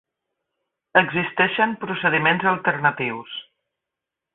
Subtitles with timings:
[1.01, 3.41] Existeixen procediments alternatius.